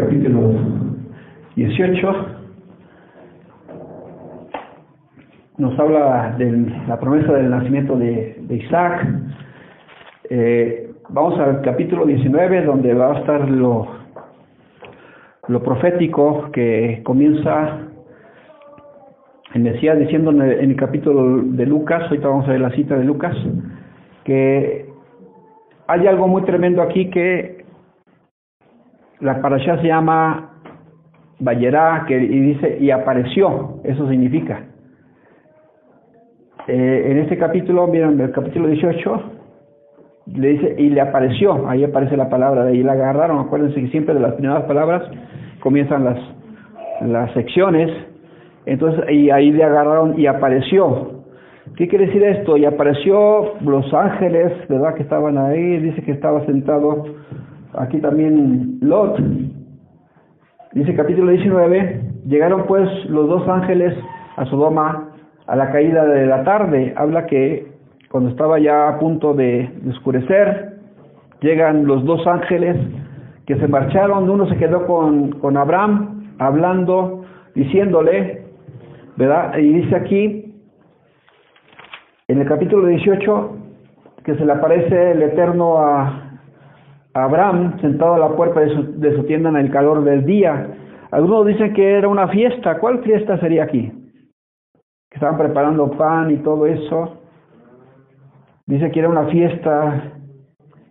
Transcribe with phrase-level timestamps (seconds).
[0.00, 0.54] capítulo
[1.56, 2.26] 18
[5.58, 9.06] nos habla de la promesa del nacimiento de, Isaac.
[10.30, 13.88] Eh, vamos al capítulo 19 donde va a estar lo,
[15.48, 17.80] lo profético que comienza
[19.52, 23.04] en Mesías diciendo en el, capítulo de Lucas, ahorita vamos a ver la cita de
[23.04, 23.36] Lucas,
[24.24, 24.86] que
[25.88, 27.59] hay algo muy tremendo aquí que
[29.20, 30.50] la parasha se llama
[31.38, 34.60] Bayerá, que y dice, y apareció, eso significa.
[36.68, 39.22] Eh, en este capítulo, miren, el capítulo 18,
[40.26, 43.88] le dice, y le apareció, ahí aparece la palabra, de ahí la agarraron, acuérdense que
[43.88, 45.02] siempre de las primeras palabras
[45.60, 46.18] comienzan las,
[47.02, 47.90] las secciones,
[48.66, 51.22] entonces, y ahí le agarraron y apareció.
[51.76, 52.56] ¿Qué quiere decir esto?
[52.56, 54.94] Y apareció los ángeles, ¿verdad?
[54.94, 57.04] Que estaban ahí, dice que estaba sentado
[57.74, 59.18] aquí también Lot.
[60.72, 63.96] Dice capítulo 19, llegaron pues los dos ángeles
[64.36, 65.08] a Sodoma
[65.46, 66.94] a la caída de la tarde.
[66.96, 67.72] Habla que
[68.10, 70.78] cuando estaba ya a punto de, oscurecer,
[71.40, 72.76] llegan los dos ángeles
[73.46, 78.44] que se marcharon, uno se quedó con, con Abraham hablando, diciéndole,
[79.16, 79.58] ¿verdad?
[79.58, 80.54] Y dice aquí,
[82.28, 83.56] en el capítulo 18,
[84.24, 86.29] que se le aparece el Eterno a,
[87.14, 90.68] Abraham sentado a la puerta de su, de su tienda en el calor del día.
[91.10, 92.78] Algunos dicen que era una fiesta.
[92.78, 93.92] ¿Cuál fiesta sería aquí?
[95.10, 97.16] Que estaban preparando pan y todo eso.
[98.66, 100.12] Dice que era una fiesta.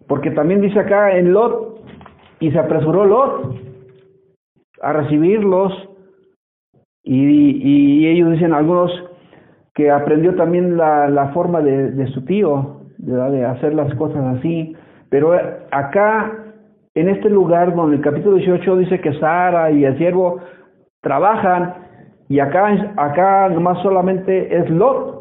[0.07, 1.83] Porque también dice acá en Lot,
[2.39, 3.55] y se apresuró Lot
[4.81, 5.71] a recibirlos.
[7.03, 8.91] Y, y ellos dicen algunos
[9.73, 14.75] que aprendió también la, la forma de, de su tío, de hacer las cosas así.
[15.09, 15.33] Pero
[15.71, 16.31] acá,
[16.93, 20.39] en este lugar donde el capítulo 18 dice que Sara y el siervo
[21.01, 21.73] trabajan,
[22.27, 25.19] y acá, acá nomás solamente es Lot.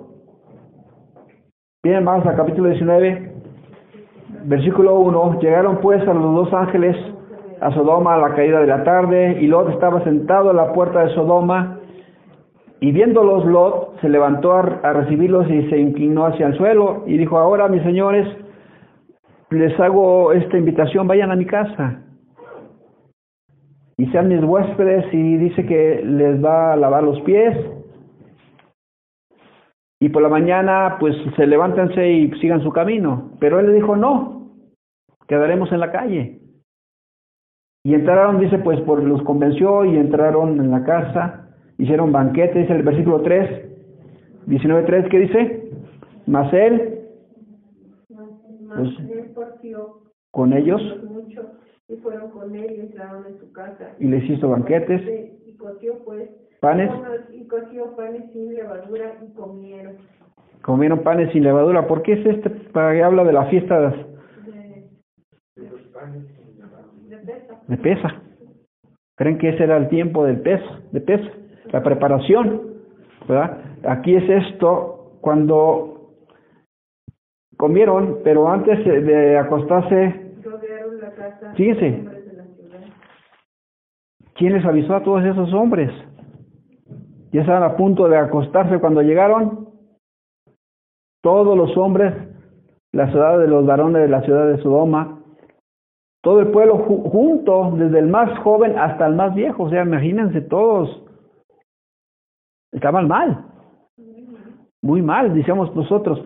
[1.83, 3.33] Bien, vamos al capítulo 19,
[4.45, 5.41] versículo 1.
[5.41, 6.97] Llegaron pues a los dos ángeles
[7.61, 11.05] a Sodoma a la caída de la tarde, y Lot estaba sentado a la puerta
[11.05, 11.79] de Sodoma,
[12.81, 17.17] y viéndolos Lot se levantó a, a recibirlos y se inclinó hacia el suelo, y
[17.17, 18.29] dijo, ahora mis señores,
[19.51, 22.03] les hago esta invitación, vayan a mi casa
[23.97, 27.57] y sean mis huéspedes y dice que les va a lavar los pies
[30.01, 33.33] y por la mañana pues se levántense y sigan su camino.
[33.41, 34.53] Pero él le dijo, no,
[35.27, 36.41] quedaremos en la calle.
[37.85, 41.49] Y entraron, dice, pues por los convenció y entraron en la casa,
[41.79, 45.71] hicieron banquete, dice el versículo 3, 19.3, ¿qué dice?
[46.27, 47.01] Mas él,
[48.09, 48.91] pues,
[50.31, 50.81] con ellos
[51.89, 53.95] y fueron con él y entraron en su casa.
[53.99, 55.03] Y les hizo banquetes.
[55.47, 56.29] Y coció pues
[56.61, 56.91] panes.
[57.33, 59.97] Y coció panes sin levadura y comieron.
[60.63, 61.87] Comieron panes sin levadura.
[61.87, 62.51] ¿Por qué es este?
[62.51, 63.97] Para que habla de la fiesta de,
[65.57, 67.09] de los panes sin levadura.
[67.09, 67.61] De pesa.
[67.67, 68.23] De pesa.
[69.17, 70.61] ¿Creen que ese era el tiempo del pez,
[70.93, 71.29] de pesa?
[71.73, 72.75] La preparación,
[73.27, 73.59] ¿verdad?
[73.85, 75.98] Aquí es esto cuando
[77.59, 80.33] comieron, pero antes de acostarse,
[81.57, 82.05] fíjense,
[84.35, 85.91] ¿quién les avisó a todos esos hombres?
[87.33, 89.69] Ya estaban a punto de acostarse cuando llegaron.
[91.21, 92.15] Todos los hombres,
[92.93, 95.19] la ciudad de los varones de la ciudad de Sodoma,
[96.23, 100.41] todo el pueblo junto, desde el más joven hasta el más viejo, o sea, imagínense
[100.43, 101.05] todos,
[102.73, 103.47] estaban mal,
[104.81, 106.25] muy mal, decíamos nosotros.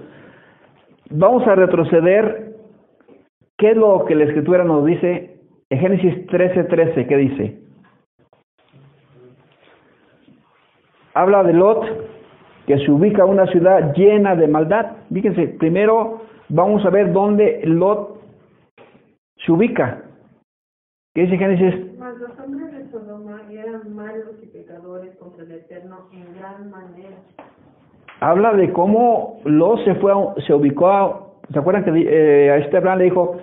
[1.14, 2.56] Vamos a retroceder.
[3.58, 5.40] ¿Qué es lo que la escritura nos dice?
[5.68, 7.58] En Génesis 13:13, 13, ¿qué dice?
[11.14, 11.84] Habla de Lot,
[12.66, 14.96] que se ubica una ciudad llena de maldad.
[15.12, 18.22] Fíjense, primero vamos a ver dónde Lot
[19.44, 20.02] se ubica.
[21.14, 21.98] ¿Qué dice Génesis?
[21.98, 27.18] Mas los hombres de Sodoma eran malos y pecadores contra el Eterno en gran manera
[28.22, 30.12] habla de cómo Lot se fue,
[30.46, 33.36] se ubicó, a, ¿se acuerdan que eh, a este Abraham le dijo,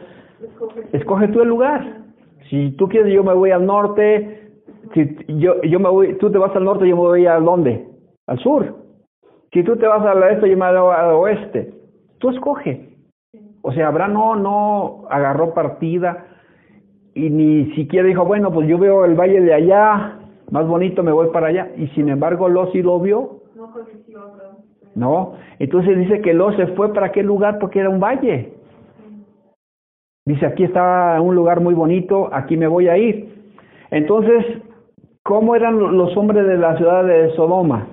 [0.93, 1.97] escoge tú el lugar?
[2.49, 4.51] Si tú quieres, yo me voy al norte,
[4.93, 7.87] si yo, yo me voy, tú te vas al norte, yo me voy al dónde?
[8.25, 8.75] Al sur.
[9.51, 11.73] Si tú te vas al este, yo me voy al oeste.
[12.19, 12.89] Tú escoge.
[13.61, 16.25] O sea, Abraham no, no agarró partida
[17.13, 20.19] y ni siquiera dijo, bueno, pues yo veo el valle de allá,
[20.51, 21.69] más bonito, me voy para allá.
[21.75, 23.41] Y sin embargo, Lot sí lo vio.
[23.55, 23.73] No
[24.95, 28.53] no, entonces dice que Lot se fue para qué lugar porque era un valle.
[30.25, 33.53] Dice, aquí está un lugar muy bonito, aquí me voy a ir.
[33.91, 34.45] Entonces,
[35.23, 37.87] ¿cómo eran los hombres de la ciudad de Sodoma?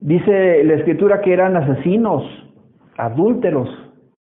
[0.00, 2.22] Dice la escritura que eran asesinos,
[2.98, 3.68] adúlteros,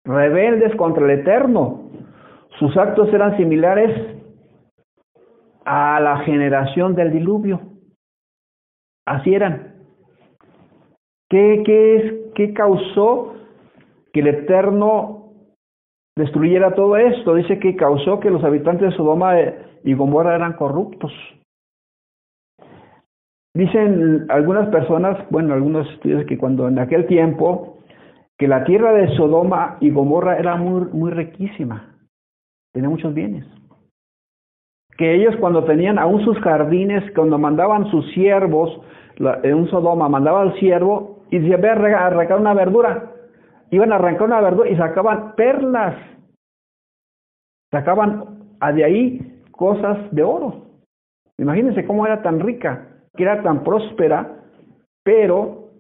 [0.04, 1.90] rebeldes contra el Eterno.
[2.60, 3.92] Sus actos eran similares
[5.66, 7.62] a la generación del diluvio.
[9.08, 9.75] Así eran.
[11.36, 13.34] ¿Qué, es, qué causó
[14.14, 15.34] que el Eterno
[16.16, 17.36] destruyera todo esto?
[17.36, 19.36] Dice que causó que los habitantes de Sodoma
[19.84, 21.12] y Gomorra eran corruptos.
[23.54, 27.80] Dicen algunas personas, bueno, algunos estudios que cuando en aquel tiempo,
[28.38, 31.98] que la tierra de Sodoma y Gomorra era muy, muy riquísima,
[32.74, 33.46] tenía muchos bienes.
[34.98, 38.80] Que ellos cuando tenían aún sus jardines, cuando mandaban sus siervos,
[39.18, 43.12] en un Sodoma mandaba al siervo y decía, ve arrancar- una verdura.
[43.72, 45.96] Iban a arrancar una verdura y sacaban perlas.
[47.72, 48.40] Sacaban
[48.74, 50.66] de ahí cosas de oro.
[51.38, 54.44] Imagínense cómo era tan rica, que era tan próspera,
[55.04, 55.72] pero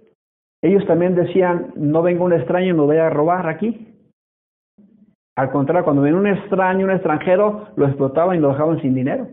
[0.63, 3.94] ellos también decían, no venga un extraño y nos vaya a robar aquí.
[5.38, 9.27] Al contrario, cuando venía un extraño, un extranjero, lo explotaban y lo dejaban sin dinero.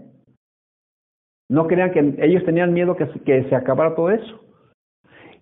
[1.50, 4.40] No querían que, ellos tenían miedo se- que se acabara todo eso.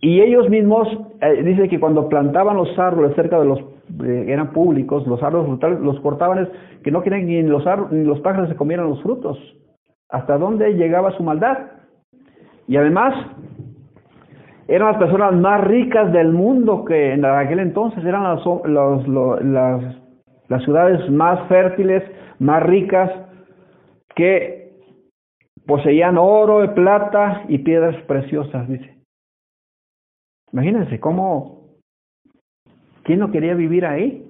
[0.01, 0.89] Y ellos mismos,
[1.21, 3.59] eh, dice que cuando plantaban los árboles cerca de los,
[4.05, 6.49] eh, eran públicos, los árboles frutales, los cortaban, es
[6.83, 9.39] que no querían que ni los, ni los pájaros se comieran los frutos.
[10.09, 11.59] ¿Hasta dónde llegaba su maldad?
[12.67, 13.15] Y además,
[14.69, 19.41] eran las personas más ricas del mundo que en aquel entonces eran las, los- lo-
[19.41, 19.83] las,
[20.49, 22.03] las ciudades más fértiles,
[22.39, 23.11] más ricas,
[24.15, 24.73] que
[25.67, 29.00] poseían oro, plata y piedras preciosas, dice.
[30.53, 31.77] Imagínense cómo,
[33.05, 34.27] ¿quién no quería vivir ahí?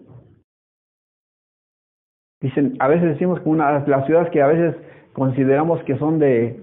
[2.40, 4.74] Dicen, a veces decimos que una las ciudades que a veces
[5.12, 6.62] consideramos que son de,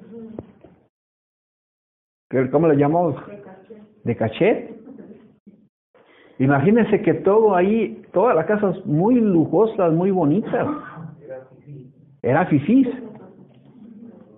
[2.52, 3.16] ¿cómo le llamamos?
[4.04, 4.76] De cachet.
[6.40, 10.68] Imagínense que todo ahí, todas las casas muy lujosas, muy bonitas.
[12.22, 12.88] Era fifís.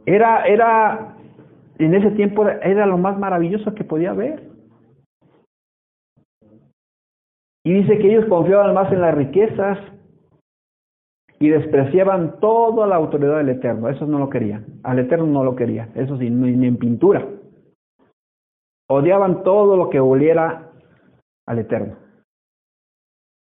[0.05, 1.15] Era, era,
[1.77, 4.48] en ese tiempo era, era lo más maravilloso que podía haber.
[7.69, 9.77] Y dice que ellos confiaban más en las riquezas
[11.37, 13.89] y despreciaban toda la autoridad del Eterno.
[13.89, 14.65] Eso no lo querían.
[14.81, 15.91] Al Eterno no lo querían.
[15.93, 17.27] Eso sí, ni en pintura.
[18.89, 20.71] Odiaban todo lo que oliera
[21.45, 21.95] al Eterno.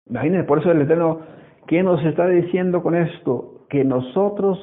[0.08, 1.22] Imagínense, por eso el Eterno,
[1.66, 3.66] ¿qué nos está diciendo con esto?
[3.68, 4.60] Que nosotros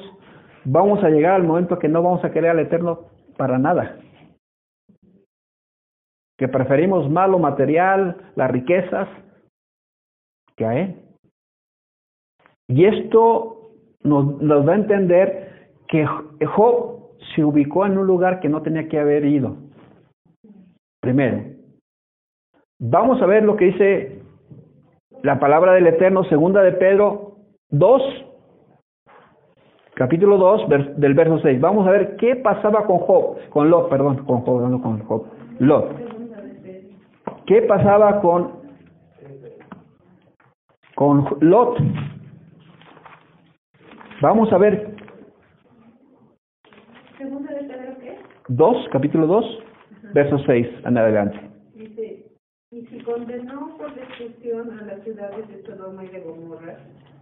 [0.64, 3.00] vamos a llegar al momento que no vamos a querer al Eterno
[3.36, 3.98] para nada.
[6.38, 9.08] Que preferimos más lo material, las riquezas,
[12.68, 13.70] Y esto
[14.02, 16.06] nos, nos da a entender que
[16.46, 16.98] Job
[17.34, 19.56] se ubicó en un lugar que no tenía que haber ido.
[21.00, 21.42] Primero,
[22.80, 24.22] vamos a ver lo que dice
[25.22, 27.36] la palabra del Eterno, segunda de Pedro
[27.70, 28.02] 2,
[29.94, 31.60] capítulo 2, vers- del verso 6.
[31.60, 35.26] Vamos a ver qué pasaba con Job, con Lot, perdón, con Job, no con Job,
[35.58, 35.90] Lot.
[37.46, 38.61] ¿Qué pasaba con,
[41.02, 41.78] con Lot?
[44.20, 44.94] Vamos a ver
[47.18, 48.18] Segunda de Pedro, ¿qué?
[48.46, 49.44] 2, capítulo 2,
[50.14, 51.40] verso 6 en adelante.
[51.74, 52.24] Dice,
[52.70, 56.76] y si condenó por destrucción a las ciudades de Sodoma y de Gomorra,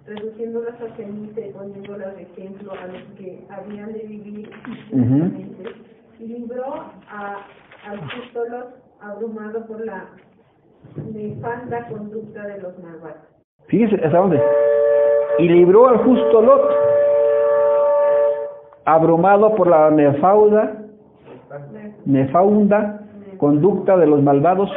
[0.05, 5.73] reduciéndolas a ceniza y poniéndolas de ejemplo a los que habían de vivir justamente,
[6.19, 6.75] y libró
[7.09, 7.47] a,
[7.87, 8.43] al justo
[9.01, 10.05] abrumado por la
[11.15, 13.40] nefanda conducta de los malvados.
[13.67, 14.43] Fíjese, ¿hasta dónde?
[15.39, 16.71] Y libró al justo Lot,
[18.85, 20.77] abrumado por la nefauda,
[22.05, 23.01] nefaunda
[23.39, 24.71] conducta de los malvados.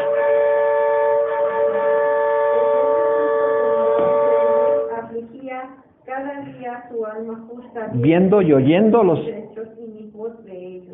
[7.94, 9.20] Viendo y oyendo los...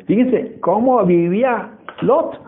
[0.06, 1.70] Fíjense cómo vivía
[2.00, 2.39] Lot.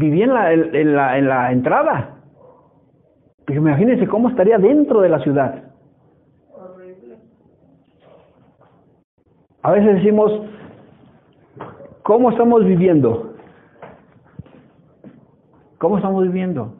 [0.00, 2.16] Vivía en la, en, la, en la entrada.
[3.44, 5.62] Pero imagínense cómo estaría dentro de la ciudad.
[9.62, 10.32] A veces decimos,
[12.02, 13.34] ¿cómo estamos viviendo?
[15.76, 16.76] ¿Cómo estamos viviendo?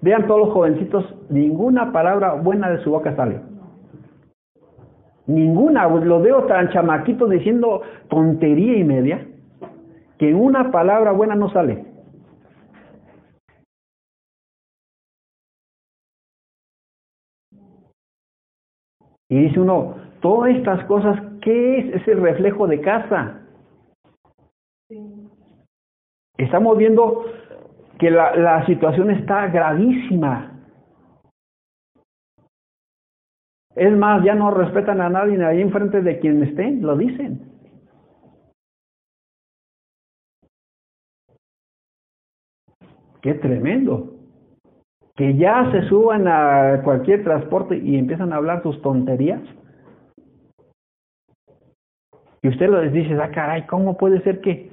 [0.00, 3.42] Vean todos los jovencitos, ninguna palabra buena de su boca sale.
[5.26, 9.26] Ninguna, los veo tan chamaquitos diciendo tontería y media,
[10.18, 11.93] que una palabra buena no sale.
[19.34, 23.40] Y dice uno, todas estas cosas, ¿qué es ese reflejo de casa?
[26.38, 27.24] Estamos viendo
[27.98, 30.52] que la, la situación está gravísima.
[33.74, 37.50] Es más, ya no respetan a nadie ahí enfrente de quien estén, lo dicen.
[43.20, 44.12] Qué tremendo.
[45.16, 49.40] Que ya se suban a cualquier transporte y empiezan a hablar sus tonterías.
[52.42, 54.70] Y usted les dice, ah, caray, ¿cómo puede ser que?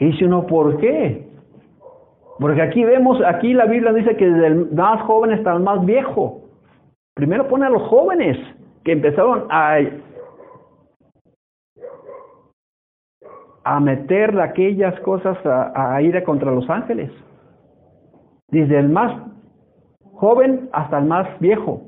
[0.00, 1.28] Y dice uno, ¿por qué?
[2.38, 5.84] Porque aquí vemos, aquí la Biblia dice que desde el más joven hasta el más
[5.84, 6.44] viejo.
[7.14, 8.38] Primero pone a los jóvenes
[8.84, 9.78] que empezaron a,
[13.68, 17.10] a meter aquellas cosas a, a contra los ángeles.
[18.50, 19.12] Desde el más
[20.14, 21.82] joven hasta el más viejo.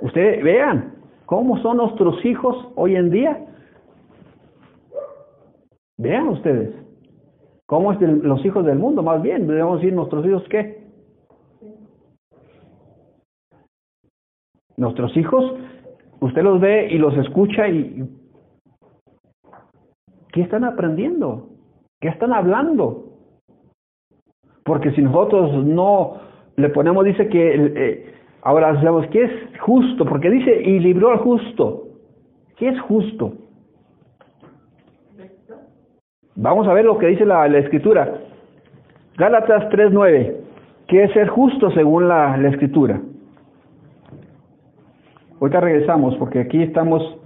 [0.00, 0.94] Ustedes vean
[1.26, 3.46] cómo son nuestros hijos hoy en día.
[5.98, 6.74] Vean ustedes.
[7.66, 9.02] ¿Cómo es los hijos del mundo?
[9.02, 10.82] Más bien, debemos decir nuestros hijos qué.
[14.78, 15.58] Nuestros hijos,
[16.20, 18.08] usted los ve y los escucha y
[20.32, 21.48] ¿qué están aprendiendo?
[22.00, 23.04] ¿Qué están hablando?
[24.64, 26.18] Porque si nosotros no
[26.56, 31.18] le ponemos, dice que eh, ahora sabemos qué es justo, porque dice y libró al
[31.18, 31.88] justo.
[32.56, 33.34] ¿Qué es justo?
[36.36, 38.14] Vamos a ver lo que dice la, escritura.
[39.16, 40.36] Gálatas 3.9.
[40.86, 43.00] ¿Qué es ser justo según la, la escritura?
[45.40, 47.19] Ahorita regresamos porque aquí estamos...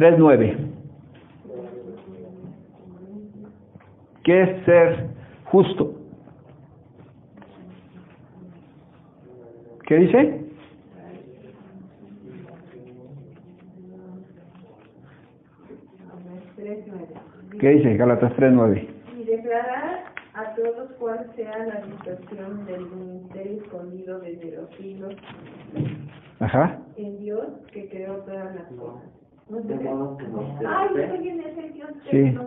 [0.00, 0.56] 3.9.
[4.24, 5.08] ¿Qué es ser
[5.44, 5.94] justo?
[9.86, 10.40] ¿Qué dice?
[17.60, 18.88] ¿Qué dice Galatas 3.9?
[19.18, 25.14] Y declarar a todos cuál sea la situación del ministerio escondido desde los siglos
[26.38, 26.78] Ajá.
[26.96, 29.19] en Dios que creó todas las cosas.
[29.50, 31.20] De modo que los de la fe
[32.10, 32.38] Sí.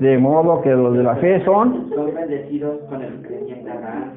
[0.00, 4.12] De modo que los de la fe son, son bendecidos con el creyente Abraham.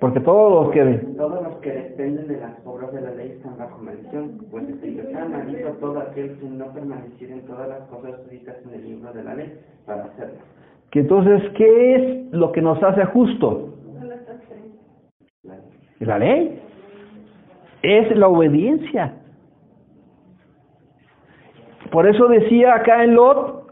[0.00, 0.84] porque todos los que...
[1.16, 5.24] Todos los que dependen de las obras de la ley están bajo maldición, pues está
[5.26, 9.24] maldito todo aquel que no permaneciera en todas las cosas escritas en el libro de
[9.24, 10.42] la ley para hacerlas.
[10.90, 13.74] Que entonces, ¿qué es lo que nos hace justo?
[15.42, 15.64] La ley.
[16.00, 16.62] La ley.
[17.82, 19.14] Es la obediencia.
[21.90, 23.64] Por eso decía acá en Lot,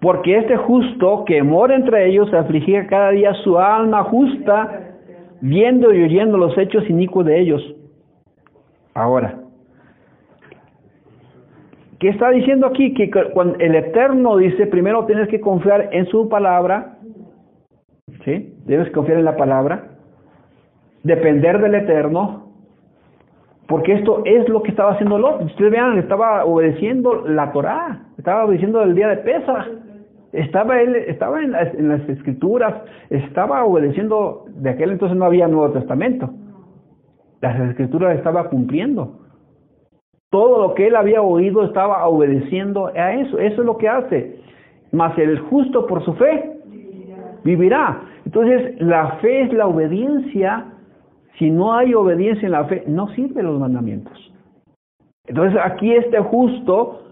[0.00, 4.96] porque este justo que mora entre ellos afligía cada día su alma justa,
[5.40, 7.74] viendo y oyendo los hechos inicuos de ellos.
[8.94, 9.38] Ahora,
[11.98, 12.94] ¿qué está diciendo aquí?
[12.94, 16.96] Que cu- cuando el Eterno dice, primero tienes que confiar en su palabra,
[18.24, 18.54] ¿sí?
[18.66, 19.90] Debes confiar en la palabra,
[21.02, 22.49] depender del Eterno,
[23.70, 25.44] porque esto es lo que estaba haciendo Lot.
[25.44, 29.68] Ustedes vean, estaba obedeciendo la Torá, estaba obedeciendo el día de Pesach.
[30.32, 32.74] Estaba él, estaba en las, en las escrituras,
[33.10, 36.30] estaba obedeciendo, de aquel entonces no había Nuevo Testamento.
[37.40, 39.20] Las escrituras estaba cumpliendo.
[40.30, 43.38] Todo lo que él había oído estaba obedeciendo a eso.
[43.38, 44.40] Eso es lo que hace.
[44.90, 46.58] Mas el justo por su fe
[47.44, 48.02] vivirá.
[48.26, 50.66] Entonces, la fe es la obediencia.
[51.40, 54.12] Si no hay obediencia en la fe, no sirven los mandamientos.
[55.26, 57.02] Entonces, aquí este justo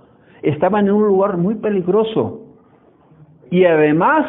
[0.43, 2.43] estaba en un lugar muy peligroso.
[3.51, 4.27] Y además,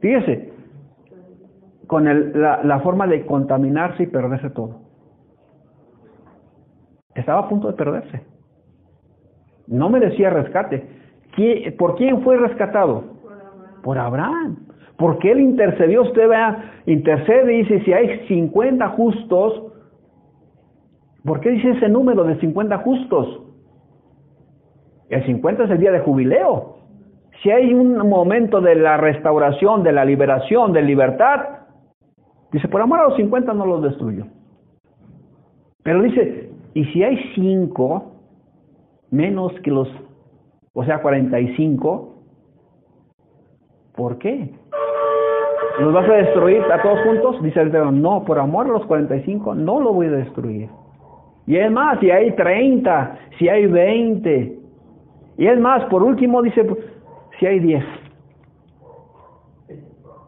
[0.00, 0.52] fíjese,
[1.88, 4.80] con el- la, la forma de contaminarse y perderse todo.
[7.14, 8.24] Estaba a punto de perderse.
[9.66, 10.88] No merecía rescate.
[11.36, 13.04] ¿Qui- ¿Por quién fue rescatado?
[13.82, 14.63] Por Abraham.
[14.96, 19.72] Porque él intercedió, usted vea, intercede y dice, si hay 50 justos,
[21.24, 23.42] ¿por qué dice ese número de 50 justos?
[25.08, 26.76] El 50 es el día de jubileo.
[27.42, 31.40] Si hay un momento de la restauración, de la liberación, de libertad,
[32.52, 34.26] dice, por amor a los 50 no los destruyo.
[35.82, 38.12] Pero dice, y si hay 5
[39.10, 39.88] menos que los,
[40.72, 42.14] o sea, 45,
[43.94, 44.54] ¿por qué?
[45.80, 47.42] ¿Los vas a destruir a todos juntos?
[47.42, 50.68] Dice el Eterno, no, por amor a los 45 no lo voy a destruir.
[51.46, 54.58] Y es más, si hay 30, si hay 20,
[55.36, 56.64] y es más, por último dice,
[57.38, 57.84] si hay 10,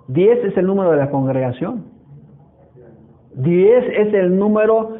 [0.08, 1.84] Diez es el número de la congregación.
[3.34, 4.98] Diez es el número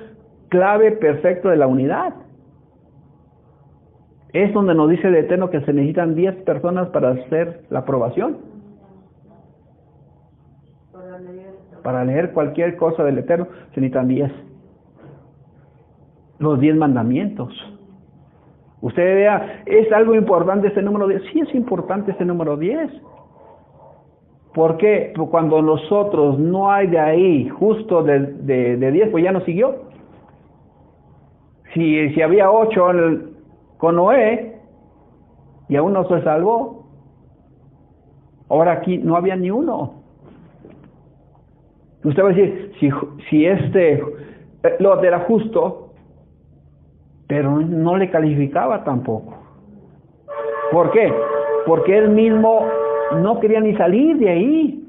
[0.48, 2.14] clave perfecto de la unidad.
[4.32, 8.38] Es donde nos dice el Eterno que se necesitan diez personas para hacer la aprobación.
[11.86, 14.32] Para leer cualquier cosa del Eterno se necesitan diez.
[16.40, 17.54] Los diez mandamientos.
[18.80, 21.22] Usted vea, ¿es algo importante este número 10?
[21.32, 22.90] Sí es importante este número 10.
[24.52, 25.12] ¿Por qué?
[25.14, 29.76] Pues cuando nosotros no hay de ahí justo de, de, 10, pues ya no siguió.
[31.72, 32.84] Si, si había 8
[33.76, 34.58] con Noé
[35.68, 36.88] y aún no se salvó,
[38.48, 40.05] ahora aquí no había ni uno.
[42.06, 42.88] Usted va a decir, si,
[43.28, 45.90] si este eh, Lot era justo,
[47.26, 49.36] pero no le calificaba tampoco.
[50.70, 51.12] ¿Por qué?
[51.66, 52.64] Porque él mismo
[53.16, 54.84] no quería ni salir de ahí.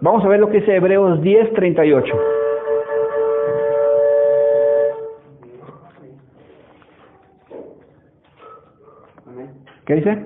[0.00, 2.14] Vamos a ver lo que dice Hebreos 10, 38.
[9.86, 10.24] ¿Qué dice?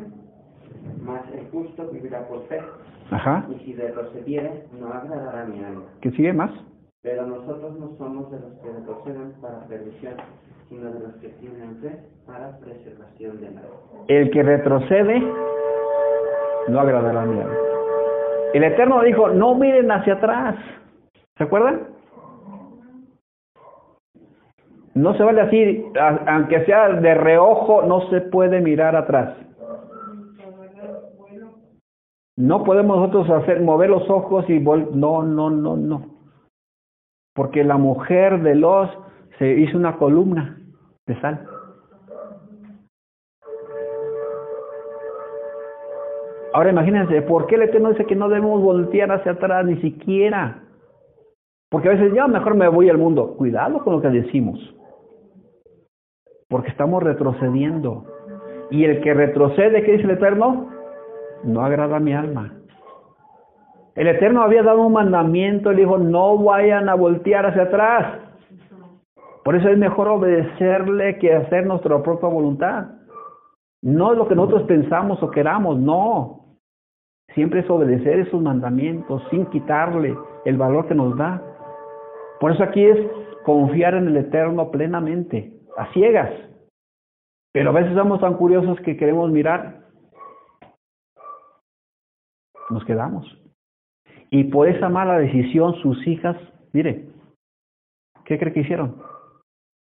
[1.03, 2.61] Mas el justo vivirá por fe.
[3.11, 3.47] Ajá.
[3.51, 5.85] Y si retrocediere, no agradará mi alma.
[6.01, 6.51] ¿Qué sigue más?
[7.03, 10.15] Pero nosotros no somos de los que retroceden para perdición,
[10.69, 14.05] sino de los que tienen fe para preservación de la vida.
[14.09, 15.23] El que retrocede
[16.69, 17.55] no agradará a mi alma.
[18.53, 20.57] El Eterno dijo, no miren hacia atrás.
[21.37, 21.89] ¿Se acuerdan?
[24.95, 25.87] No se vale así,
[26.27, 29.37] aunque sea de reojo, no se puede mirar atrás.
[32.39, 36.07] No podemos nosotros hacer mover los ojos y vol no, no, no, no.
[37.35, 38.89] Porque la mujer de los
[39.41, 40.57] se hizo una columna
[41.09, 41.45] de sal.
[46.53, 50.63] Ahora imagínense, ¿por qué el Eterno dice que no debemos voltear hacia atrás ni siquiera?
[51.69, 53.35] Porque a veces ya mejor me voy al mundo.
[53.37, 54.61] Cuidado con lo que decimos.
[56.49, 58.05] Porque estamos retrocediendo.
[58.71, 60.78] Y el que retrocede, ¿qué dice el Eterno?
[61.45, 62.53] No agrada a mi alma.
[63.95, 68.21] El Eterno había dado un mandamiento, le dijo, no vayan a voltear hacia atrás.
[69.45, 72.87] Por eso es mejor obedecerle que hacer nuestra propia voluntad.
[73.83, 76.59] No es lo que nosotros pensamos o queramos, no.
[77.35, 81.43] Siempre es obedecer esos mandamientos sin quitarle el valor que nos da.
[82.41, 82.99] Por eso aquí es
[83.45, 86.31] confiar en el Eterno plenamente, a ciegas.
[87.53, 89.88] Pero a veces somos tan curiosos que queremos mirar.
[92.71, 93.27] Nos quedamos.
[94.31, 96.37] Y por esa mala decisión sus hijas,
[96.73, 97.09] mire,
[98.25, 99.03] ¿qué cree que hicieron?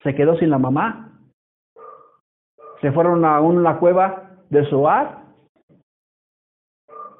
[0.03, 1.19] Se quedó sin la mamá.
[2.81, 5.27] Se fueron a una cueva de Soar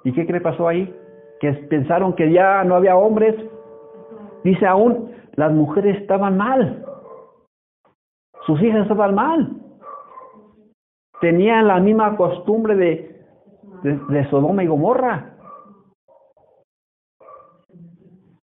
[0.07, 0.95] ¿Y qué cree pasó ahí?
[1.41, 3.35] Que pensaron que ya no había hombres.
[4.45, 6.85] Dice aún, las mujeres estaban mal.
[8.45, 9.51] Sus hijas estaban mal.
[11.19, 13.21] Tenían la misma costumbre de,
[13.83, 15.36] de, Sodoma y Gomorra.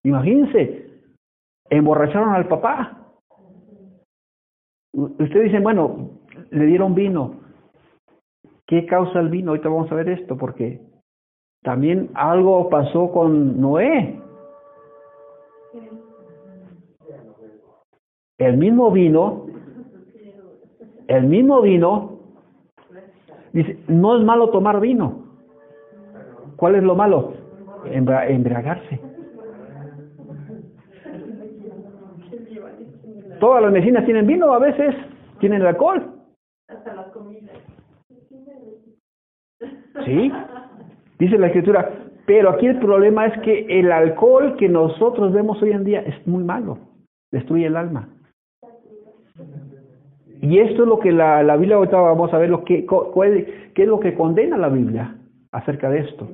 [0.05, 0.85] Imagínense,
[1.67, 2.95] emborracharon al papá.
[4.93, 6.11] Ustedes dicen, bueno,
[6.51, 7.37] le dieron vino.
[8.67, 9.51] ¿Qué causa el vino?
[9.51, 10.79] Ahorita vamos a ver esto, porque
[11.63, 14.21] también algo pasó con Noé.
[18.37, 19.47] El mismo vino,
[21.07, 22.19] el mismo vino,
[23.53, 25.25] dice, no es malo tomar vino.
[26.57, 27.33] ¿Cuál es lo malo?
[27.85, 29.14] embriagarse.
[33.45, 34.95] Todas las medicinas tienen vino, a veces
[35.39, 36.03] tienen alcohol.
[36.67, 37.55] Hasta las comidas.
[40.03, 40.31] ¿Sí?
[41.19, 41.91] Dice la escritura,
[42.25, 46.25] pero aquí el problema es que el alcohol que nosotros vemos hoy en día es
[46.25, 46.79] muy malo,
[47.31, 48.09] destruye el alma.
[50.41, 52.87] Y esto es lo que la, la Biblia, ahorita vamos a ver lo que,
[53.75, 55.17] qué es lo que condena la Biblia
[55.51, 56.27] acerca de esto.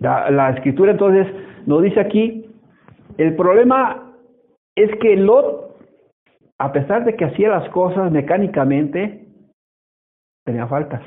[0.00, 1.26] La, la escritura entonces
[1.64, 2.41] nos dice aquí,
[3.18, 4.14] el problema
[4.76, 5.76] es que Lot,
[6.58, 9.28] a pesar de que hacía las cosas mecánicamente,
[10.44, 11.02] tenía faltas.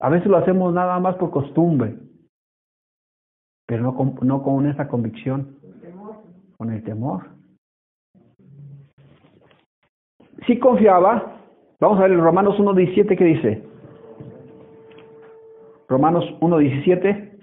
[0.00, 1.96] A veces lo hacemos nada más por costumbre,
[3.66, 5.58] pero no con, no con esa convicción,
[6.58, 7.34] con el temor.
[10.46, 11.40] Si confiaba,
[11.80, 13.64] vamos a ver en Romanos 1.17 que dice.
[15.88, 17.33] Romanos 1.17.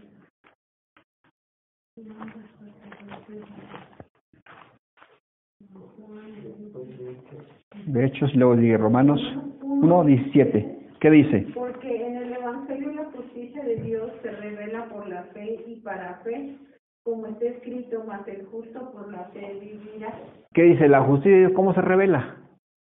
[7.91, 9.19] De hecho, luego dice Romanos
[9.61, 10.97] 1.17.
[11.01, 11.45] ¿Qué dice?
[11.53, 16.55] Porque en el Evangelio justicia de Dios se revela por la fe y para fe,
[17.03, 20.13] como está escrito, mas el justo por la fe vivirá.
[20.53, 20.87] ¿Qué dice?
[20.87, 22.37] La justicia de Dios, ¿cómo se revela?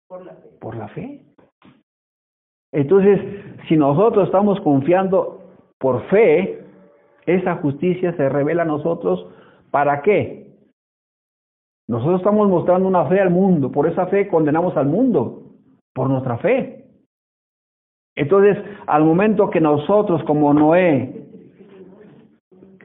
[0.08, 0.50] Por la fe.
[0.62, 1.24] Por la fe.
[2.72, 3.20] Entonces,
[3.68, 5.42] si nosotros estamos confiando
[5.80, 6.64] por fe,
[7.26, 9.28] esa justicia se revela a nosotros,
[9.72, 10.49] ¿para qué?
[11.90, 15.42] Nosotros estamos mostrando una fe al mundo, por esa fe condenamos al mundo,
[15.96, 16.86] por nuestra fe.
[18.16, 21.26] Entonces, al momento que nosotros, como Noé,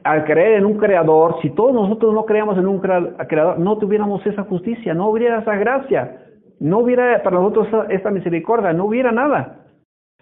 [0.05, 4.25] al creer en un creador, si todos nosotros no creamos en un creador, no tuviéramos
[4.27, 6.23] esa justicia, no hubiera esa gracia,
[6.59, 9.67] no hubiera para nosotros esta misericordia, no hubiera nada.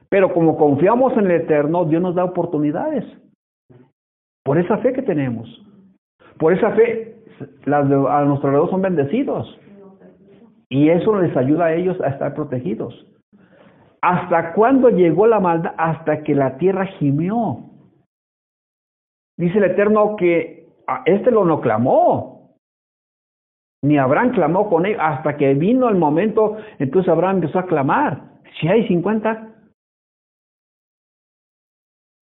[0.08, 3.04] Pero como confiamos en el Eterno, Dios nos da oportunidades.
[4.42, 5.48] Por esa fe que tenemos.
[6.36, 7.11] Por esa fe,
[7.64, 9.58] las de, a nuestro alrededor son bendecidos.
[10.68, 13.06] Y eso les ayuda a ellos a estar protegidos.
[14.00, 15.74] ¿Hasta cuándo llegó la maldad?
[15.76, 17.70] Hasta que la tierra gimió.
[19.36, 20.68] Dice el Eterno que
[21.06, 22.56] este lo no clamó.
[23.84, 28.22] Ni Abraham clamó con él hasta que vino el momento, entonces Abraham empezó a clamar.
[28.60, 29.52] Si hay 50,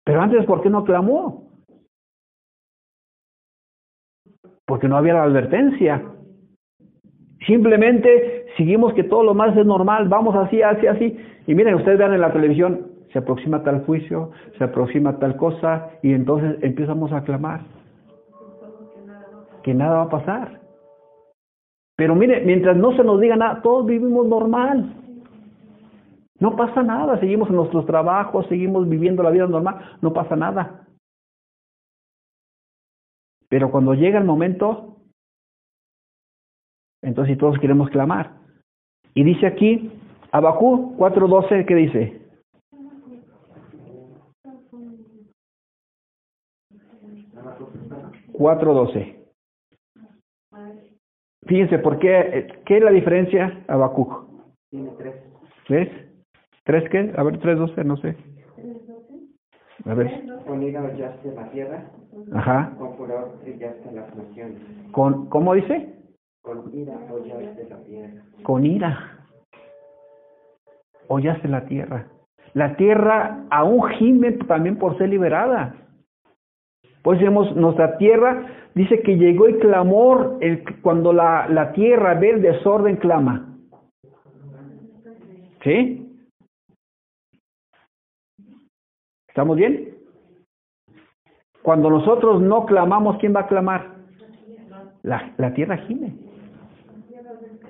[0.05, 1.50] pero antes, ¿por qué no clamó?
[4.71, 6.01] Porque no había la advertencia.
[7.45, 11.17] Simplemente seguimos que todo lo más es normal, vamos así, así, así.
[11.45, 15.89] Y miren, ustedes vean en la televisión, se aproxima tal juicio, se aproxima tal cosa,
[16.01, 17.63] y entonces empezamos a clamar
[19.61, 20.61] que nada va a pasar.
[21.97, 24.93] Pero mire, mientras no se nos diga nada, todos vivimos normal.
[26.39, 30.85] No pasa nada, seguimos en nuestros trabajos, seguimos viviendo la vida normal, no pasa nada.
[33.51, 34.95] Pero cuando llega el momento,
[37.03, 38.37] entonces todos queremos clamar.
[39.13, 39.91] Y dice aquí,
[40.31, 42.21] Abacú 4.12, ¿qué dice?
[48.31, 49.17] $4.12.
[51.45, 52.47] Fíjense, ¿por qué?
[52.65, 54.29] ¿Qué es la diferencia, Habacuc?
[54.69, 55.15] Tiene tres.
[55.67, 55.89] ¿Ves?
[56.63, 57.11] ¿Tres qué?
[57.17, 58.15] A ver, tres doce, no sé.
[59.83, 60.23] A ver.
[60.47, 61.91] Hollaste la tierra.
[62.33, 62.73] Ajá.
[62.77, 64.61] Con furor brillaste las naciones.
[64.91, 65.95] Con, ¿Cómo dice?
[66.41, 68.23] Con ira hollaste la tierra.
[68.43, 69.27] Con ira.
[71.07, 72.07] Hollaste la tierra.
[72.53, 75.75] La tierra aún gime también por ser liberada.
[77.01, 78.45] Pues decimos, nuestra tierra
[78.75, 83.47] dice que llegó el clamor el, cuando la, la tierra ve el desorden clama.
[85.63, 85.97] ¿Sí?
[89.27, 90.00] ¿Estamos bien?
[91.63, 93.95] Cuando nosotros no clamamos, ¿quién va a clamar?
[95.03, 96.13] La, la tierra gime.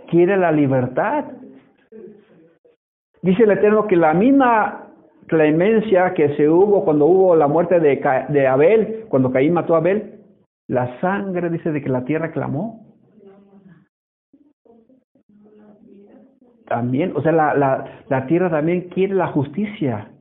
[0.10, 1.26] Quiere la libertad.
[3.22, 4.88] Dice el Eterno que la misma
[5.28, 9.78] clemencia que se hubo cuando hubo la muerte de, de Abel, cuando Caín mató a
[9.78, 10.20] Abel,
[10.68, 12.86] la sangre dice de que la tierra clamó.
[16.68, 20.12] También, o sea, la, la, la tierra también quiere la justicia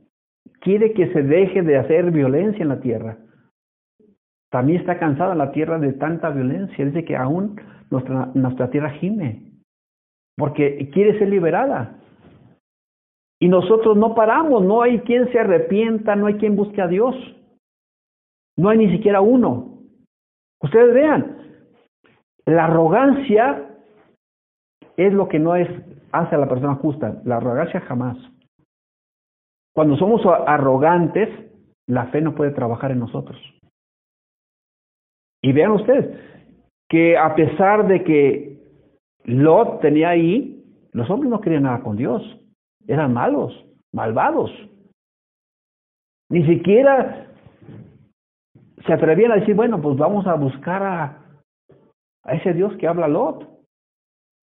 [0.61, 3.17] quiere que se deje de hacer violencia en la tierra.
[4.51, 6.85] También está cansada la tierra de tanta violencia.
[6.85, 7.61] Dice que aún
[7.91, 9.43] nuestra, tierra gime,
[10.37, 11.97] porque quiere ser liberada.
[13.41, 17.15] Y nosotros no paramos, no hay quien se arrepienta, no hay quien busque a Dios.
[18.57, 19.79] No hay ni siquiera uno.
[20.61, 21.39] Ustedes vean,
[22.45, 23.67] la arrogancia
[24.97, 25.69] es lo que no es
[26.13, 27.23] hace a la persona justa.
[27.25, 28.19] La arrogancia jamás.
[29.73, 31.29] Cuando somos arrogantes,
[31.87, 33.39] la fe no puede trabajar en nosotros.
[35.43, 36.19] Y vean ustedes
[36.89, 38.59] que a pesar de que
[39.25, 42.23] Lot tenía ahí, los hombres no querían nada con Dios.
[42.87, 43.53] Eran malos,
[43.93, 44.51] malvados.
[46.31, 47.29] Ni siquiera
[48.87, 51.43] se atrevían a decir, bueno, pues vamos a buscar a,
[52.25, 53.49] a ese Dios que habla Lot,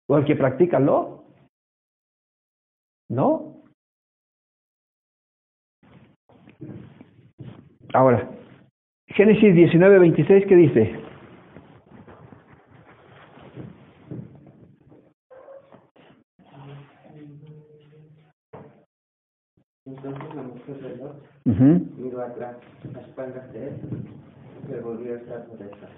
[0.08, 1.22] o el que practica Lot.
[3.08, 3.52] No,
[7.94, 8.26] Ahora,
[9.14, 10.94] Génesis 19, 26, ¿qué dice?
[19.84, 22.56] Entonces la mujer de Lot uh miró atrás,
[22.94, 23.74] a espaldas de él,
[24.66, 25.90] se volvió a estar de sal.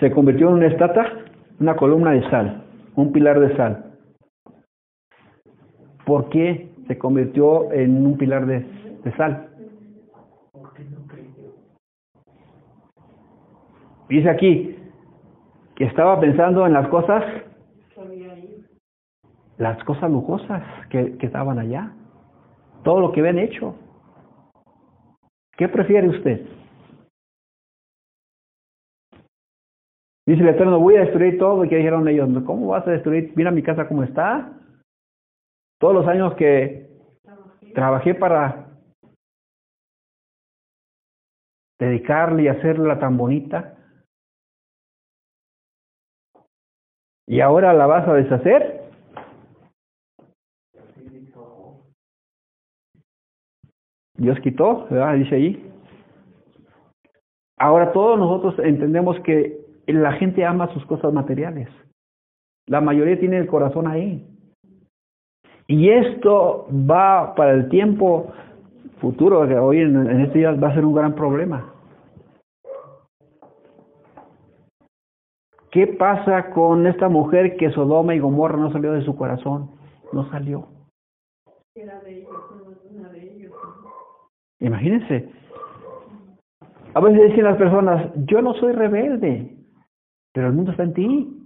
[0.00, 1.06] Se convirtió en una estatua,
[1.60, 2.64] una columna de sal,
[2.96, 3.92] un pilar de sal.
[6.04, 8.66] ¿Por qué se convirtió en un pilar de,
[9.04, 9.53] de sal?
[14.08, 14.76] Dice aquí
[15.76, 17.24] que estaba pensando en las cosas,
[19.58, 21.92] las cosas lujosas que, estaban allá,
[22.82, 23.76] todo lo que habían hecho.
[25.56, 26.46] ¿Qué prefiere usted?
[30.26, 31.64] Dice el Eterno, voy a destruir todo.
[31.64, 32.28] ¿Y que dijeron ellos?
[32.44, 33.32] ¿Cómo vas a destruir?
[33.36, 34.52] Mira mi casa como está.
[35.78, 36.88] Todos los años que
[37.74, 38.68] trabajé para
[41.78, 43.76] dedicarle y hacerla tan bonita.
[47.26, 48.82] ¿Y ahora la vas a deshacer?
[54.16, 55.14] Dios quitó, ¿verdad?
[55.14, 55.70] Dice ahí.
[57.58, 61.68] Ahora todos nosotros entendemos que la gente ama sus cosas materiales.
[62.66, 64.26] La mayoría tiene el corazón ahí.
[65.66, 68.32] Y esto va para el tiempo
[69.00, 71.72] futuro, que hoy en, en este día va a ser un gran problema.
[75.74, 79.72] ¿Qué pasa con esta mujer que Sodoma y Gomorra no salió de su corazón?
[80.12, 80.68] No salió.
[81.74, 82.30] Era de ellos,
[82.90, 83.52] una de ellos.
[84.60, 85.32] Imagínense.
[86.94, 89.56] A veces dicen las personas, yo no soy rebelde,
[90.32, 91.44] pero el mundo está en ti.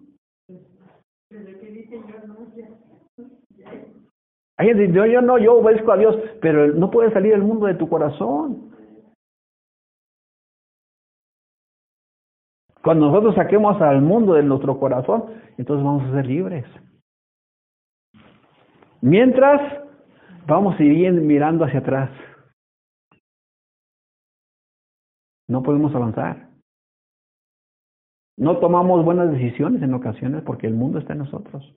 [4.58, 7.32] Hay gente que dice, yo, yo no, yo obedezco a Dios, pero no puede salir
[7.32, 8.67] el mundo de tu corazón.
[12.88, 15.24] Cuando nosotros saquemos al mundo de nuestro corazón,
[15.58, 16.64] entonces vamos a ser libres.
[19.02, 19.84] Mientras,
[20.46, 22.10] vamos a ir mirando hacia atrás.
[25.48, 26.48] No podemos avanzar.
[28.38, 31.76] No tomamos buenas decisiones en ocasiones porque el mundo está en nosotros.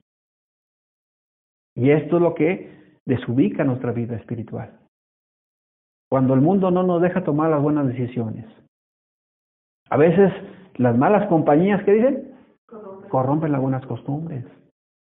[1.74, 4.80] Y esto es lo que desubica nuestra vida espiritual.
[6.08, 8.46] Cuando el mundo no nos deja tomar las buenas decisiones.
[9.90, 10.32] A veces
[10.76, 12.32] las malas compañías, ¿qué dicen?
[13.08, 14.44] Corrompen las buenas costumbres.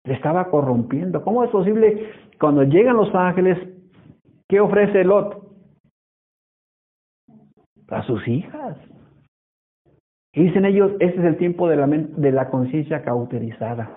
[0.04, 1.22] Estaba corrompiendo.
[1.24, 3.58] ¿Cómo es posible cuando llegan los ángeles,
[4.48, 5.48] qué ofrece Lot?
[7.90, 8.78] A sus hijas.
[10.34, 13.90] Y dicen ellos, este es el tiempo de la, de la conciencia cauterizada.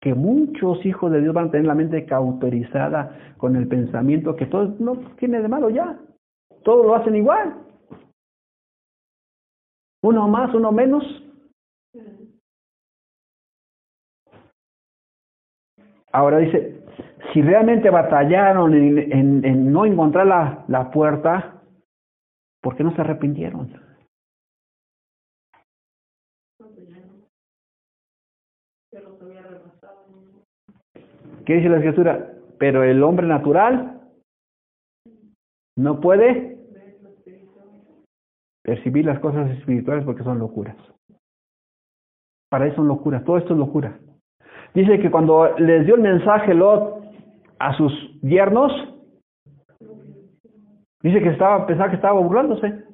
[0.00, 4.46] Que muchos hijos de Dios van a tener la mente cauterizada con el pensamiento que
[4.46, 5.98] todo no tiene de malo ya.
[6.62, 7.54] Todos lo hacen igual.
[10.02, 11.04] Uno más, uno menos.
[16.12, 16.82] Ahora dice,
[17.32, 21.62] si realmente batallaron en, en, en no encontrar la, la puerta,
[22.60, 23.72] ¿por qué no se arrepintieron?
[31.46, 32.32] ¿Qué dice la escritura?
[32.58, 34.00] Pero el hombre natural
[35.76, 36.49] no puede
[38.62, 40.76] percibir las cosas espirituales porque son locuras.
[42.50, 43.98] Para eso son locuras, todo esto es locura.
[44.74, 47.02] Dice que cuando les dio el mensaje Lot
[47.58, 47.92] a sus
[48.22, 48.72] yernos,
[51.02, 52.84] dice que estaba, pensaba que estaba burlándose.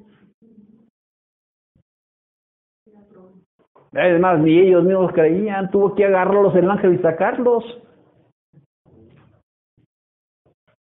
[3.93, 7.65] Es más, ni ellos mismos creían, tuvo que agarrarlos el ángel y sacarlos.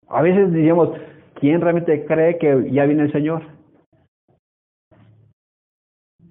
[0.09, 0.91] A veces decíamos,
[1.35, 3.58] ¿quién realmente cree que ya viene el Señor?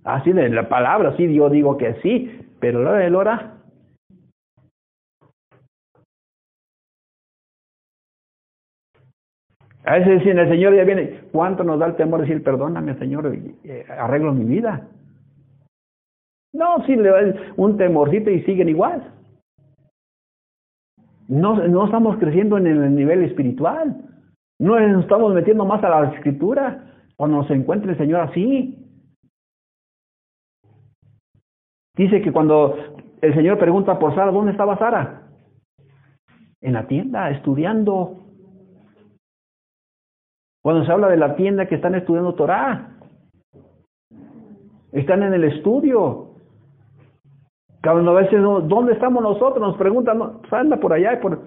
[0.08, 3.54] Así de la palabra, sí, yo digo que sí, pero la hora de la hora.
[9.84, 12.98] A veces dicen, el Señor ya viene, ¿cuánto nos da el temor de decir, perdóname,
[13.00, 14.88] Señor, eh, arreglo mi vida?
[16.54, 19.12] No, sí, le da un temorcito y siguen igual.
[21.28, 23.98] No, no estamos creciendo en el nivel espiritual.
[24.58, 28.87] No nos estamos metiendo más a la escritura cuando nos encuentre el Señor así.
[31.98, 32.78] Dice que cuando
[33.22, 35.24] el Señor pregunta por Sara, ¿dónde estaba Sara?
[36.62, 38.24] En la tienda, estudiando.
[40.64, 42.92] Cuando se habla de la tienda que están estudiando Torah,
[44.92, 46.36] están en el estudio.
[47.84, 49.60] Cuando a veces, ¿dónde estamos nosotros?
[49.60, 51.42] Nos preguntan, no, pues anda por allá y por,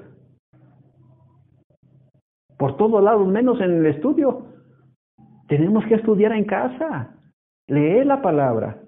[2.56, 4.46] por todos lados, menos en el estudio.
[5.48, 7.14] Tenemos que estudiar en casa,
[7.68, 8.78] leer la palabra.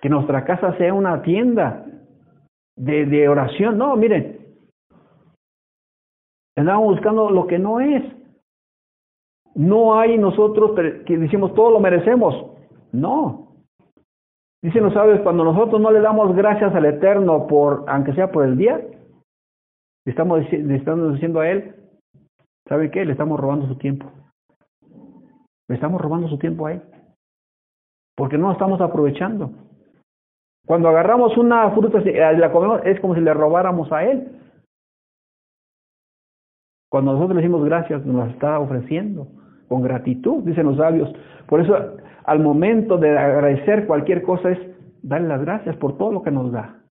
[0.00, 1.84] Que nuestra casa sea una tienda
[2.76, 3.76] de, de oración.
[3.78, 4.38] No, miren,
[6.56, 8.02] andamos buscando lo que no es.
[9.54, 10.72] No hay nosotros
[11.06, 12.34] que decimos todo lo merecemos.
[12.92, 13.50] No.
[14.62, 18.44] Dicen los sabios, cuando nosotros no le damos gracias al Eterno por, aunque sea por
[18.44, 18.76] el día,
[20.04, 21.74] le estamos, le estamos diciendo a Él,
[22.68, 23.04] ¿sabe qué?
[23.04, 24.10] Le estamos robando su tiempo.
[25.68, 26.82] Le estamos robando su tiempo a Él.
[28.16, 29.50] Porque no lo estamos aprovechando.
[30.66, 34.28] Cuando agarramos una fruta y la comemos, es como si le robáramos a Él.
[36.90, 39.28] Cuando nosotros le decimos gracias, nos la está ofreciendo.
[39.68, 41.08] con gratitud, dicen los sabios.
[41.46, 41.76] Por eso,
[42.24, 44.58] al momento de agradecer cualquier cosa es
[45.02, 46.82] darle las gracias por todo lo que nos da.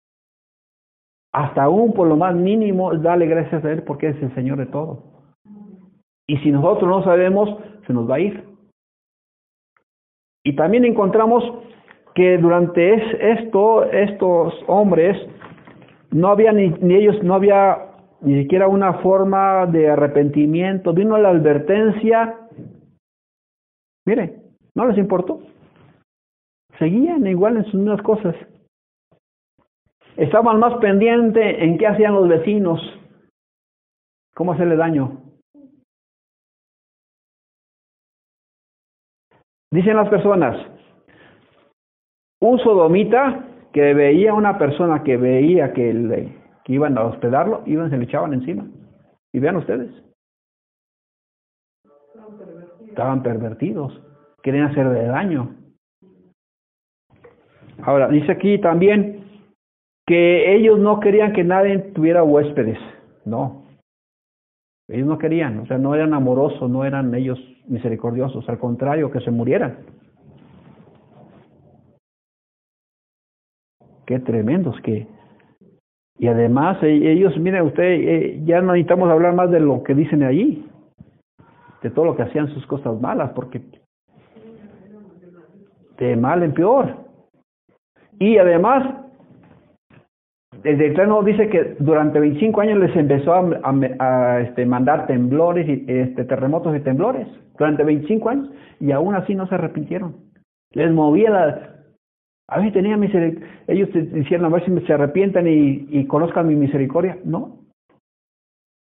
[1.34, 4.66] Hasta aún por lo más mínimo, darle gracias a Él porque es el Señor de
[4.68, 5.04] todo.
[6.26, 7.50] Y si nosotros no sabemos,
[7.86, 8.48] se nos va a ir.
[10.44, 11.44] Y también encontramos
[12.20, 12.96] que durante
[13.32, 15.16] esto, estos hombres,
[16.12, 17.78] no había ni, ni ellos, no había
[18.20, 22.36] ni siquiera una forma de arrepentimiento, vino la advertencia,
[24.06, 24.36] mire,
[24.76, 25.40] no les importó,
[26.78, 28.36] seguían igual en sus mismas cosas,
[30.18, 32.82] estaban más pendientes en qué hacían los vecinos,
[34.36, 35.22] cómo hacerle daño.
[39.72, 40.79] Dicen las personas,
[42.42, 46.32] un sodomita que veía una persona que veía que,
[46.68, 48.68] iban a hospedarlo, iban, se le echaban encima.
[49.34, 49.92] Y vean ustedes.
[52.88, 54.02] Estaban pervertidos,
[54.42, 55.56] querían hacerle daño.
[57.84, 59.24] Ahora, dice aquí también
[60.06, 62.80] que ellos no querían que nadie tuviera huéspedes.
[63.26, 63.64] No.
[64.88, 69.20] Ellos no querían, o sea, no eran amorosos, no eran ellos misericordiosos, al contrario, que
[69.20, 69.78] se murieran.
[74.10, 75.06] Qué tremendos que...
[76.18, 79.94] Y además e, ellos, miren usted, eh, ya no necesitamos hablar más de lo que
[79.94, 80.68] dicen allí,
[81.84, 83.62] de todo lo que hacían sus cosas malas, porque
[86.00, 86.96] de mal en peor.
[88.18, 88.96] Y además,
[90.64, 95.86] el Eterno dice que durante 25 años les empezó a, a, este, mandar temblores, y
[95.88, 97.28] este, terremotos y temblores,
[97.60, 100.16] durante 25 años, y aún así no se arrepintieron.
[100.74, 101.79] Les movía la,
[102.52, 103.48] a ver, tenía misericordia.
[103.68, 107.18] Ellos decían a ver si se arrepientan y, y conozcan mi misericordia.
[107.24, 107.60] No.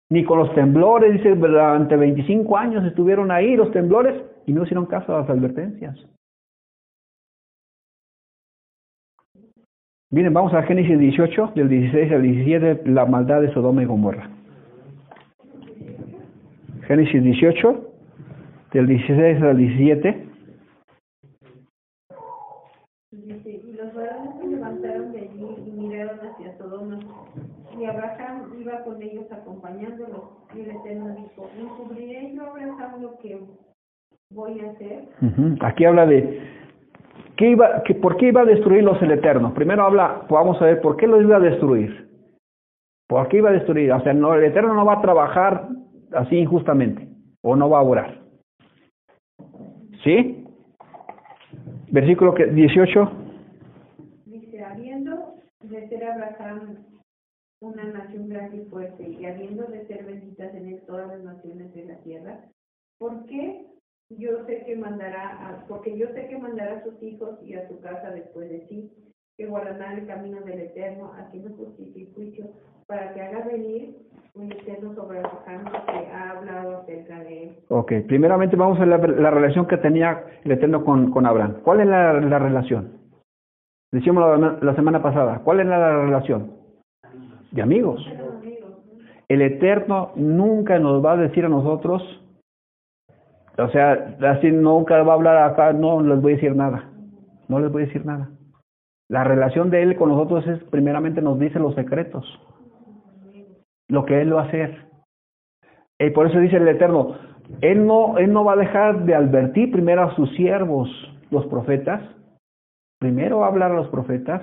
[0.08, 4.86] Ni con los temblores, dice, durante 25 años estuvieron ahí los temblores y no hicieron
[4.86, 5.96] caso a las advertencias.
[10.10, 14.30] Miren, vamos a Génesis 18, del 16 al 17, la maldad de Sodoma y Gomorra.
[16.86, 17.92] Génesis 18,
[18.72, 20.26] del 16 al 17.
[28.58, 30.22] iba con ellos acompañándolos.
[35.60, 36.40] Aquí habla de,
[37.36, 39.54] ¿qué iba, que, ¿por qué iba a destruirlos el Eterno?
[39.54, 42.08] Primero habla, vamos a ver, ¿por qué los iba a destruir?
[43.08, 43.92] ¿Por qué iba a destruir?
[43.92, 45.68] O sea, no, el Eterno no va a trabajar
[46.12, 47.08] así injustamente,
[47.42, 48.20] o no va a orar.
[50.02, 50.44] ¿Sí?
[51.90, 53.12] Versículo 18.
[54.26, 56.78] Dice, habiendo de ser Abraham
[57.60, 61.84] una nación grande y fuerte, y habiendo de ser benditas en todas las naciones de
[61.86, 62.40] la tierra,
[62.98, 63.66] ¿por qué
[64.10, 67.66] yo sé que mandará, a, porque yo sé que mandará a sus hijos y a
[67.68, 68.92] su casa después de sí,
[69.36, 72.46] que guardarán el camino del Eterno, haciendo justicia y juicio,
[72.86, 73.96] para que haga venir
[74.34, 77.56] un Eterno sobre los que ha hablado acerca de él.
[77.68, 81.56] Ok, primeramente vamos a ver la, relación que tenía el Eterno con, con Abraham.
[81.64, 82.92] ¿Cuál es la, la relación?
[83.92, 86.55] Decíamos la, la semana pasada, ¿cuál es la relación?
[87.60, 88.04] Amigos.
[89.28, 92.02] El Eterno nunca nos va a decir a nosotros,
[93.58, 96.90] o sea, así nunca va a hablar acá, no les voy a decir nada,
[97.48, 98.30] no les voy a decir nada.
[99.08, 102.24] La relación de Él con nosotros es, primeramente nos dice los secretos,
[103.88, 104.86] lo que Él va a hacer.
[105.98, 107.16] Y por eso dice el Eterno,
[107.62, 110.88] Él no, Él no va a dejar de advertir primero a sus siervos,
[111.30, 112.02] los profetas,
[113.00, 114.42] primero va a hablar a los profetas,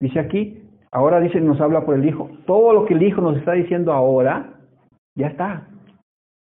[0.00, 2.30] dice aquí, Ahora dice, nos habla por el Hijo.
[2.46, 4.54] Todo lo que el Hijo nos está diciendo ahora,
[5.14, 5.68] ya está.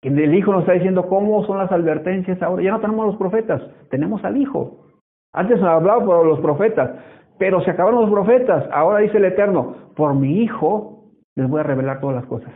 [0.02, 2.62] El Hijo nos está diciendo cómo son las advertencias ahora.
[2.62, 4.86] Ya no tenemos los profetas, tenemos al Hijo.
[5.34, 6.92] Antes nos hablaba por los profetas,
[7.38, 8.68] pero se acabaron los profetas.
[8.72, 11.06] Ahora dice el Eterno, por mi Hijo
[11.36, 12.52] les voy a revelar todas las cosas.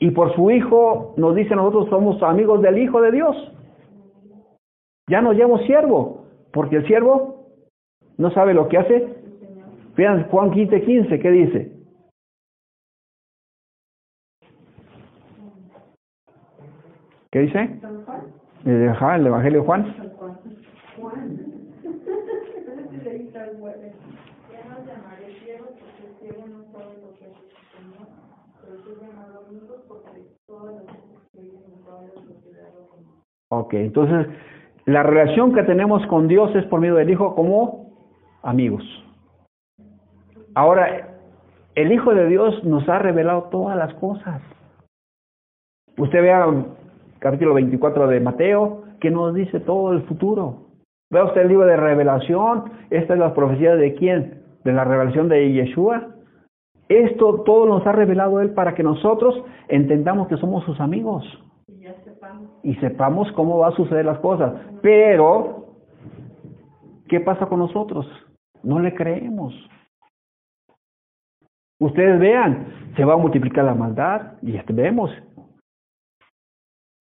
[0.00, 3.52] Y por su Hijo nos dice nosotros somos amigos del Hijo de Dios.
[5.08, 7.46] Ya nos llamo siervo, porque el siervo
[8.18, 9.17] no sabe lo que hace,
[9.98, 11.72] Vean Juan 15, 15, ¿qué dice?
[17.32, 17.80] ¿Qué dice?
[18.64, 19.94] Eh, ajá, el Evangelio de Juan.
[33.48, 34.28] Ok, entonces
[34.84, 37.90] la relación que tenemos con Dios es por medio del Hijo como
[38.44, 39.07] amigos.
[40.58, 41.06] Ahora,
[41.76, 44.42] el Hijo de Dios nos ha revelado todas las cosas.
[45.96, 46.48] Usted vea
[47.20, 50.64] capítulo 24 de Mateo, que nos dice todo el futuro.
[51.10, 54.42] Vea usted el libro de revelación, esta es la profecía de quién?
[54.64, 56.08] De la revelación de Yeshua.
[56.88, 61.24] Esto todo nos ha revelado Él para que nosotros entendamos que somos sus amigos
[62.64, 64.54] y sepamos cómo va a suceder las cosas.
[64.82, 65.66] Pero,
[67.08, 68.08] ¿qué pasa con nosotros?
[68.64, 69.54] No le creemos.
[71.80, 72.66] Ustedes vean,
[72.96, 75.10] se va a multiplicar la maldad y este, vemos.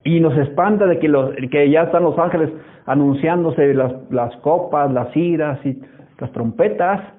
[0.03, 2.51] Y nos espanta de que, los, que ya están los ángeles
[2.85, 5.81] anunciándose las, copas, las iras y
[6.19, 7.13] las trompetas.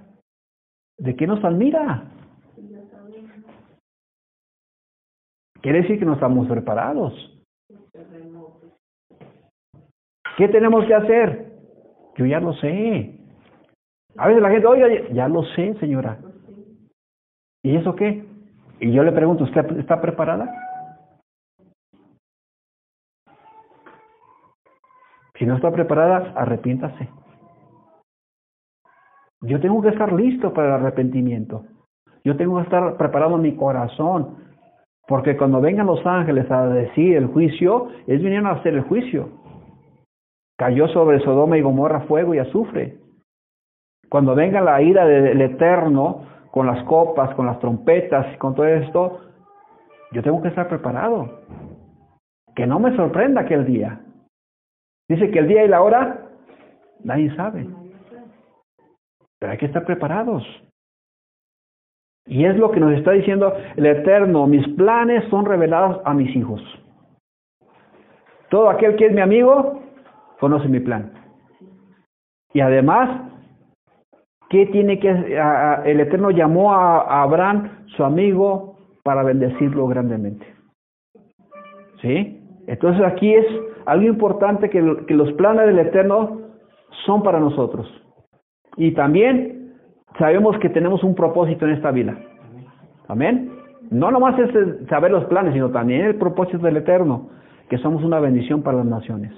[0.97, 2.05] ¿De qué nos admira?
[5.61, 7.13] Quiere decir que no estamos preparados.
[10.37, 11.53] ¿Qué tenemos que hacer?
[12.17, 13.19] Yo ya lo sé.
[14.17, 16.19] A veces la gente, oiga, ya lo sé, señora.
[17.63, 18.25] ¿Y eso qué?
[18.81, 20.53] Y yo le pregunto, ¿usted está preparada?
[25.39, 27.09] Si no está preparada, arrepiéntase.
[29.43, 31.65] Yo tengo que estar listo para el arrepentimiento.
[32.25, 34.37] Yo tengo que estar preparado mi corazón.
[35.07, 39.31] Porque cuando vengan los ángeles a decir el juicio, ellos vinieron a hacer el juicio.
[40.59, 42.99] Cayó sobre Sodoma y Gomorra fuego y azufre.
[44.11, 49.21] Cuando venga la ira del Eterno, con las copas, con las trompetas, con todo esto,
[50.13, 51.43] yo tengo que estar preparado.
[52.55, 54.01] Que no me sorprenda aquel día.
[55.09, 56.29] Dice que el día y la hora,
[57.05, 57.67] nadie sabe.
[59.39, 60.45] Pero hay que estar preparados.
[62.27, 64.47] Y es lo que nos está diciendo el Eterno.
[64.47, 66.61] Mis planes son revelados a mis hijos.
[68.51, 69.83] Todo aquel que es mi amigo,
[70.41, 71.13] conoce mi plan.
[72.53, 73.31] Y además,
[74.51, 80.47] ¿qué tiene que el Eterno llamó a, Abraham, su amigo, para bendecirlo grandemente?
[82.03, 82.41] ¿Sí?
[82.67, 83.47] Entonces aquí es
[83.87, 86.43] algo importante que, que los planes del Eterno
[87.07, 87.87] son para nosotros.
[88.77, 89.75] Y también
[90.19, 92.17] sabemos que tenemos un propósito en esta vida.
[93.09, 93.53] Amén.
[93.91, 94.51] No nomás es
[94.89, 97.31] saber los planes, sino también el propósito del Eterno,
[97.71, 99.33] que somos una bendición para las naciones.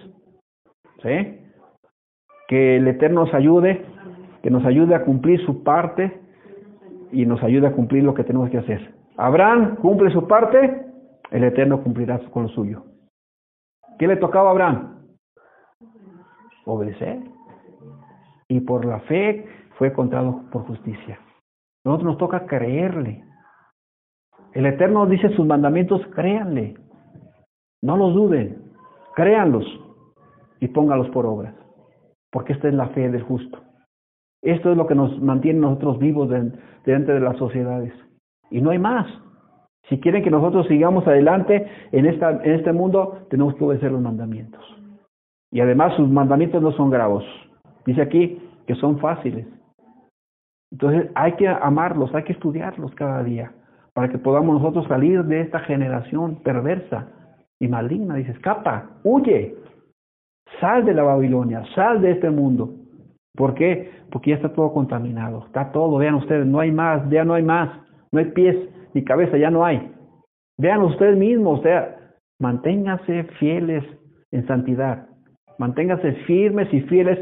[1.02, 1.38] ¿Sí?
[2.48, 3.84] Que el Eterno nos ayude,
[4.43, 6.20] que nos ayude a cumplir su parte
[7.12, 8.95] y nos ayude a cumplir lo que tenemos que hacer.
[9.16, 10.86] Abraham cumple su parte,
[11.30, 12.84] el Eterno cumplirá con lo suyo.
[13.99, 14.99] ¿Qué le tocaba a Abraham?
[16.64, 17.20] Obedecer.
[18.49, 21.18] Y por la fe fue contado por justicia.
[21.84, 23.24] Nosotros nos toca creerle.
[24.53, 26.74] El Eterno dice sus mandamientos, créanle.
[27.82, 28.72] No los duden,
[29.14, 29.64] créanlos
[30.61, 31.55] y póngalos por obras,
[32.30, 33.70] porque esta es la fe del justo.
[34.43, 36.30] Esto es lo que nos mantiene nosotros vivos
[36.84, 37.93] dentro de las sociedades.
[38.51, 39.07] Y no hay más.
[39.88, 44.01] Si quieren que nosotros sigamos adelante en, esta, en este mundo, tenemos que obedecer los
[44.01, 44.64] mandamientos.
[45.51, 47.24] Y además sus mandamientos no son graves.
[47.84, 49.47] Dice aquí que son fáciles.
[50.70, 53.53] Entonces hay que amarlos, hay que estudiarlos cada día
[53.93, 57.09] para que podamos nosotros salir de esta generación perversa
[57.59, 58.14] y maligna.
[58.14, 59.57] Dice, escapa, huye,
[60.59, 62.74] Sal de la Babilonia, sal de este mundo.
[63.35, 63.91] ¿Por qué?
[64.11, 67.43] Porque ya está todo contaminado, está todo, vean ustedes, no hay más, ya no hay
[67.43, 67.70] más,
[68.12, 68.57] no hay pies
[68.93, 69.93] ni cabeza, ya no hay.
[70.59, 71.97] Vean ustedes mismos, sea,
[72.39, 73.85] manténganse fieles
[74.33, 75.07] en santidad,
[75.59, 77.18] manténganse firmes y fieles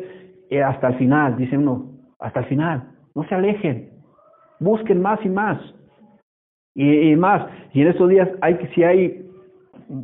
[0.50, 3.90] eh, hasta el final, dice uno, hasta el final, no se alejen,
[4.60, 5.60] busquen más y más.
[6.74, 9.28] Y, más, y en estos días hay si hay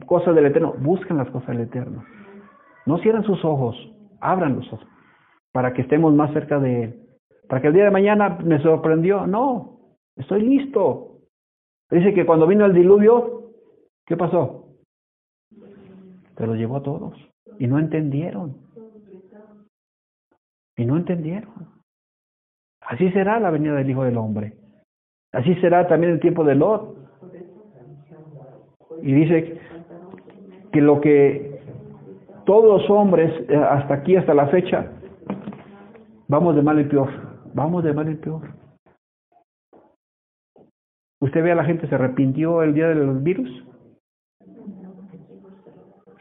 [0.06, 2.04] cosas del Eterno, busquen las cosas del Eterno.
[2.84, 3.76] No cierren sus ojos,
[4.20, 4.68] ábranlos
[5.54, 7.00] para que estemos más cerca de Él.
[7.48, 9.24] Para que el día de mañana me sorprendió.
[9.24, 9.78] No,
[10.16, 11.20] estoy listo.
[11.92, 13.52] Dice que cuando vino el diluvio,
[14.04, 14.66] ¿qué pasó?
[16.36, 17.14] Se lo llevó a todos.
[17.60, 18.56] Y no entendieron.
[20.76, 21.68] Y no entendieron.
[22.80, 24.54] Así será la venida del Hijo del Hombre.
[25.30, 26.96] Así será también el tiempo de Lot.
[29.02, 29.60] Y dice
[30.72, 31.60] que lo que
[32.44, 34.90] todos los hombres, eh, hasta aquí, hasta la fecha,
[36.34, 37.10] vamos de mal en peor,
[37.54, 38.42] vamos de mal en peor.
[41.20, 43.48] ¿Usted ve a la gente se arrepintió el día de los virus?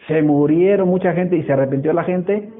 [0.07, 2.53] Se murieron mucha gente y se arrepintió la gente.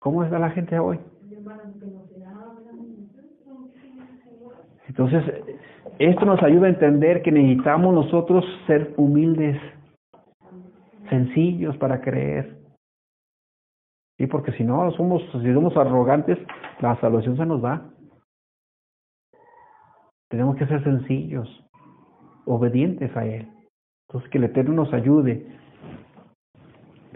[0.00, 1.00] ¿Cómo está la gente hoy?
[4.86, 5.24] Entonces,
[5.98, 9.56] esto nos ayuda a entender que necesitamos nosotros ser humildes
[11.08, 12.59] sencillos para creer.
[14.20, 16.38] Y porque si no somos, si somos arrogantes,
[16.80, 17.90] la salvación se nos va.
[20.28, 21.48] Tenemos que ser sencillos,
[22.44, 23.48] obedientes a Él.
[24.06, 25.46] Entonces que el Eterno nos ayude,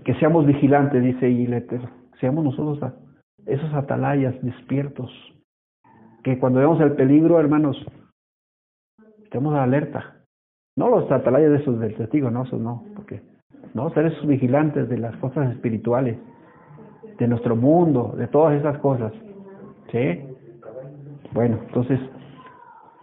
[0.03, 1.91] que seamos vigilantes, dice y el Eterno,
[2.21, 2.95] seamos nosotros
[3.45, 5.11] esos atalayas despiertos,
[6.23, 7.77] que cuando vemos el peligro, hermanos,
[9.23, 10.25] estemos alerta.
[10.75, 13.21] No los atalayas de esos del testigo, no, esos no, porque
[13.75, 16.17] no, ser esos vigilantes de las cosas espirituales,
[17.19, 19.13] de nuestro mundo, de todas esas cosas.
[19.91, 20.21] ¿Sí?
[21.33, 21.99] Bueno, entonces,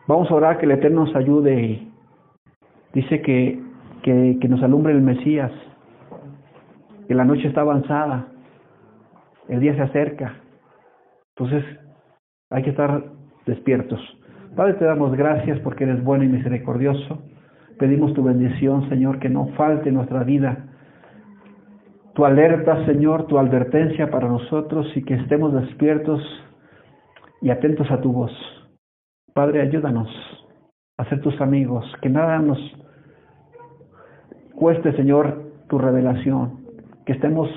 [0.07, 1.91] vamos a orar que el Eterno nos ayude y
[2.93, 3.61] dice que,
[4.03, 5.51] que, nos alumbre el Mesías,
[7.07, 8.27] que la noche está avanzada,
[9.49, 10.35] el día se acerca.
[11.35, 11.63] Entonces,
[12.49, 13.03] hay que estar
[13.45, 13.99] despiertos.
[14.55, 17.21] Padre, te damos gracias porque eres bueno y misericordioso.
[17.79, 20.70] Pedimos tu bendición, Señor, que no falte nuestra vida.
[22.13, 26.21] Tu alerta, Señor, tu advertencia para nosotros y que estemos despiertos
[27.41, 28.31] y atentos a tu voz.
[29.33, 30.09] Padre, ayúdanos
[30.97, 32.59] a ser tus amigos, que nada nos
[34.55, 36.59] cueste, Señor, tu revelación,
[37.05, 37.49] que estemos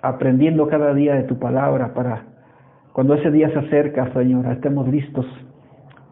[0.00, 2.24] aprendiendo cada día de tu palabra para
[2.92, 5.26] cuando ese día se acerca, Señor, estemos listos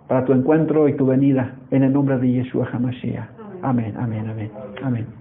[0.09, 3.29] para tu encuentro y tu venida en el nombre de Yeshua HaMashiach.
[3.63, 4.51] Amén, amén, amén,
[4.83, 5.20] amén.